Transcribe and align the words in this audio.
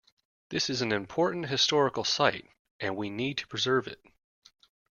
This 0.49 0.67
is 0.71 0.81
an 0.81 0.91
important 0.91 1.45
historical 1.47 2.03
site, 2.03 2.49
and 2.79 2.95
we 2.97 3.11
need 3.11 3.37
to 3.37 3.45
preserve 3.45 3.85
it. 3.85 4.01